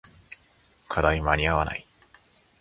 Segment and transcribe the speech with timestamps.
[0.89, 1.85] 課題間に合わない